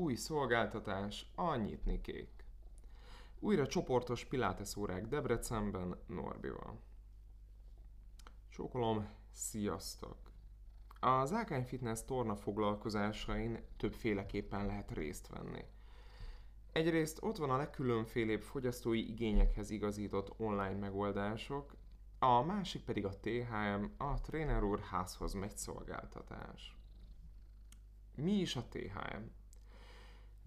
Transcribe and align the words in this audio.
Új 0.00 0.14
szolgáltatás, 0.14 1.26
a 1.34 1.56
nyitni 1.56 2.00
kék. 2.00 2.44
Újra 3.38 3.66
csoportos 3.66 4.24
pilates 4.24 4.76
órák 4.76 5.06
Debrecenben, 5.06 5.98
Norbival. 6.06 6.80
Csókolom, 8.48 9.08
sziasztok! 9.32 10.16
Az 11.00 11.32
Ákány 11.32 11.64
Fitness 11.64 12.04
torna 12.04 12.36
foglalkozásain 12.36 13.64
többféleképpen 13.76 14.66
lehet 14.66 14.90
részt 14.90 15.28
venni. 15.28 15.64
Egyrészt 16.72 17.22
ott 17.22 17.36
van 17.36 17.50
a 17.50 17.56
legkülönfélébb 17.56 18.42
fogyasztói 18.42 19.10
igényekhez 19.10 19.70
igazított 19.70 20.34
online 20.36 20.78
megoldások, 20.78 21.74
a 22.18 22.42
másik 22.42 22.84
pedig 22.84 23.04
a 23.04 23.18
THM, 23.20 23.84
a 23.96 24.20
Trainer 24.20 24.62
úr 24.62 24.80
házhoz 24.80 25.32
megy 25.32 25.56
szolgáltatás. 25.56 26.76
Mi 28.14 28.32
is 28.32 28.56
a 28.56 28.64
THM? 28.68 29.38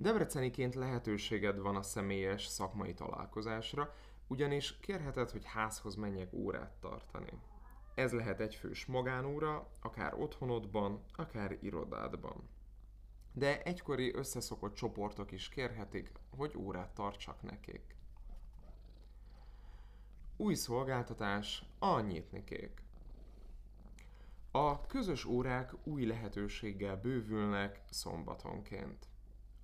Debreceniként 0.04 0.76
lehetőséged 0.76 1.60
van 1.60 1.76
a 1.76 1.82
személyes 1.82 2.46
szakmai 2.46 2.94
találkozásra, 2.94 3.94
ugyanis 4.28 4.80
kérheted, 4.80 5.30
hogy 5.30 5.46
házhoz 5.46 5.96
menjek 5.96 6.34
órát 6.34 6.72
tartani. 6.80 7.32
Ez 7.96 8.12
lehet 8.12 8.40
egyfős 8.40 8.86
magánóra, 8.86 9.70
akár 9.82 10.14
otthonodban, 10.14 11.04
akár 11.16 11.58
irodádban. 11.62 12.50
De 13.34 13.62
egykori 13.62 14.14
összeszokott 14.16 14.74
csoportok 14.74 15.32
is 15.32 15.50
kérhetik, 15.50 16.12
hogy 16.38 16.54
órát 16.58 16.94
tartsak 16.94 17.42
nekik. 17.42 17.96
Új 20.38 20.54
szolgáltatás, 20.54 21.64
a 21.80 22.00
nyitnikék. 22.00 22.82
A 24.52 24.86
közös 24.86 25.26
órák 25.26 25.74
új 25.84 26.06
lehetőséggel 26.06 26.98
bővülnek 26.98 27.82
szombatonként. 27.90 29.12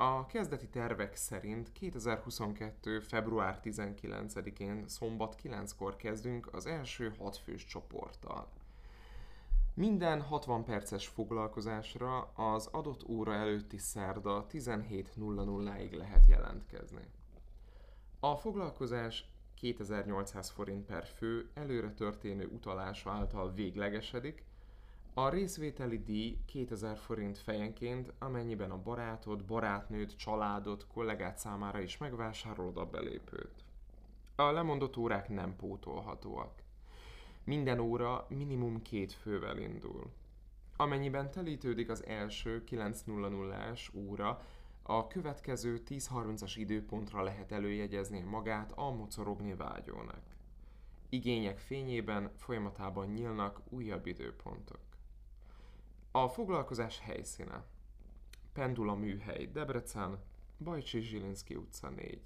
A 0.01 0.25
kezdeti 0.25 0.67
tervek 0.67 1.15
szerint 1.15 1.71
2022. 1.71 2.99
február 2.99 3.59
19-én 3.63 4.87
szombat 4.87 5.35
9-kor 5.43 5.95
kezdünk 5.95 6.53
az 6.53 6.65
első 6.65 7.13
hatfős 7.17 7.65
csoporttal. 7.65 8.47
Minden 9.73 10.21
60 10.21 10.63
perces 10.63 11.07
foglalkozásra 11.07 12.21
az 12.21 12.67
adott 12.71 13.07
óra 13.07 13.33
előtti 13.33 13.77
szerda 13.77 14.45
17.00-ig 14.51 15.97
lehet 15.97 16.25
jelentkezni. 16.27 17.07
A 18.19 18.35
foglalkozás 18.35 19.29
2800 19.55 20.49
forint 20.49 20.85
per 20.85 21.05
fő 21.05 21.49
előre 21.53 21.93
történő 21.93 22.45
utalása 22.45 23.11
által 23.11 23.53
véglegesedik, 23.53 24.43
a 25.23 25.29
részvételi 25.29 26.03
díj 26.03 26.37
2000 26.45 26.97
forint 26.97 27.37
fejenként, 27.37 28.13
amennyiben 28.19 28.71
a 28.71 28.81
barátod, 28.81 29.45
barátnőd, 29.45 30.15
családod, 30.15 30.85
kollégát 30.93 31.37
számára 31.37 31.79
is 31.79 31.97
megvásárolod 31.97 32.77
a 32.77 32.85
belépőt. 32.85 33.63
A 34.35 34.51
lemondott 34.51 34.97
órák 34.97 35.29
nem 35.29 35.55
pótolhatóak. 35.55 36.61
Minden 37.43 37.79
óra 37.79 38.25
minimum 38.29 38.81
két 38.81 39.13
fővel 39.13 39.57
indul. 39.57 40.11
Amennyiben 40.77 41.31
telítődik 41.31 41.89
az 41.89 42.05
első 42.05 42.63
9.00-es 42.69 43.93
óra, 43.93 44.45
a 44.83 45.07
következő 45.07 45.81
10.30-as 45.87 46.53
időpontra 46.55 47.23
lehet 47.23 47.51
előjegyezni 47.51 48.19
magát 48.19 48.71
a 48.75 48.89
mocorogni 48.89 49.53
vágyónak. 49.55 50.21
Igények 51.09 51.57
fényében 51.57 52.31
folyamatában 52.35 53.07
nyílnak 53.07 53.61
újabb 53.69 54.05
időpontok. 54.05 54.79
A 56.11 56.27
foglalkozás 56.27 56.99
helyszíne. 56.99 57.63
Pendula 58.53 58.95
műhely, 58.95 59.45
Debrecen, 59.45 60.19
Bajcsi 60.63 60.99
Zsilinszki 60.99 61.55
utca 61.55 61.89
4. 61.89 62.21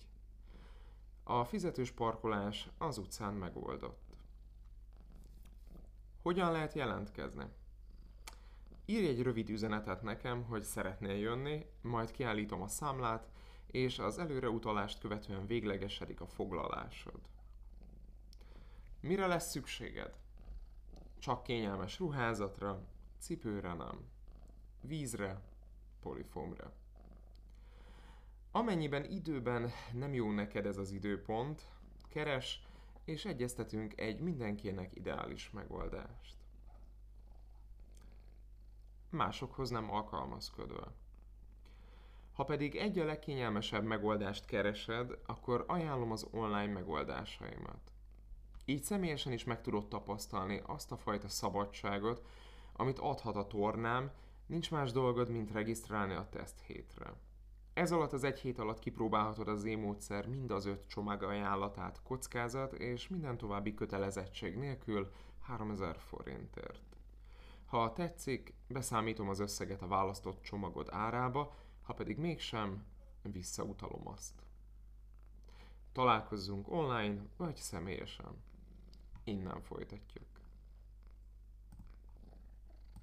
A 1.24 1.46
fizetős 1.46 1.92
parkolás 1.92 2.70
az 2.78 2.98
utcán 2.98 3.34
megoldott. 3.34 4.02
Hogyan 6.22 6.52
lehet 6.52 6.74
jelentkezni? 6.74 7.46
Írj 8.86 9.08
egy 9.08 9.22
rövid 9.22 9.50
üzenetet 9.50 10.02
nekem, 10.02 10.44
hogy 10.44 10.64
szeretnél 10.64 11.16
jönni, 11.16 11.66
majd 11.82 12.12
kiállítom 12.12 12.62
a 12.62 12.68
számlát, 12.68 13.30
és 13.68 14.00
az 14.00 14.18
előreutalást 14.18 15.00
követően 15.00 15.46
véglegesedik 15.46 16.22
a 16.22 16.28
foglalásod. 16.28 17.20
Mire 19.00 19.28
lesz 19.28 19.50
szükséged? 19.50 20.18
Csak 21.20 21.44
kényelmes 21.44 22.00
ruházatra, 22.00 22.82
cipőre 23.24 23.74
nem, 23.74 24.00
vízre, 24.82 25.42
polifomra. 26.02 26.74
Amennyiben 28.52 29.06
időben 29.06 29.72
nem 29.94 30.14
jó 30.14 30.32
neked 30.32 30.66
ez 30.66 30.78
az 30.78 30.92
időpont, 30.92 31.68
keres 32.10 32.68
és 33.04 33.26
egyeztetünk 33.26 34.00
egy 34.00 34.20
mindenkinek 34.20 34.96
ideális 34.96 35.50
megoldást. 35.50 36.36
Másokhoz 39.10 39.70
nem 39.70 39.92
alkalmazkodva. 39.92 40.94
Ha 42.34 42.44
pedig 42.44 42.76
egy 42.76 43.00
a 43.00 43.06
legkényelmesebb 43.06 43.84
megoldást 43.84 44.46
keresed, 44.46 45.20
akkor 45.26 45.64
ajánlom 45.68 46.12
az 46.12 46.28
online 46.32 46.74
megoldásaimat. 46.74 47.92
Így 48.66 48.84
személyesen 48.84 49.32
is 49.32 49.44
meg 49.44 49.62
tudod 49.62 49.88
tapasztalni 49.88 50.62
azt 50.66 50.92
a 50.92 50.98
fajta 50.98 51.28
szabadságot, 51.28 52.26
amit 52.74 53.00
adhat 53.00 53.36
a 53.36 53.48
tornám, 53.48 54.12
nincs 54.46 54.72
más 54.72 54.92
dolgod, 54.92 55.30
mint 55.30 55.52
regisztrálni 55.52 56.14
a 56.14 56.30
teszt 56.30 56.60
hétre. 56.60 57.14
Ez 57.74 57.92
alatt 57.92 58.14
az 58.14 58.24
egy 58.24 58.40
hét 58.40 58.60
alatt 58.60 58.80
kipróbálhatod 58.80 59.48
az 59.48 59.62
Z-módszer 59.62 60.28
mind 60.28 60.52
az 60.52 60.66
öt 60.66 60.88
csomag 60.88 61.24
ajánlatát 61.24 62.02
kockázat 62.04 62.74
és 62.74 63.08
minden 63.08 63.38
további 63.38 63.74
kötelezettség 63.74 64.56
nélkül 64.56 65.12
3000 65.40 65.98
forintért. 65.98 66.82
Ha 67.66 67.94
tetszik, 67.94 68.54
beszámítom 68.68 69.30
az 69.30 69.40
összeget 69.40 69.82
a 69.82 69.88
választott 69.88 70.42
csomagod 70.42 70.88
árába, 70.92 71.56
ha 71.82 71.94
pedig 71.94 72.18
mégsem, 72.18 72.86
visszautalom 73.22 74.08
azt. 74.08 74.34
Találkozzunk 75.92 76.72
online 76.72 77.22
vagy 77.38 77.56
személyesen. 77.56 78.44
Innen 79.24 79.62
folytatjuk. 79.62 80.33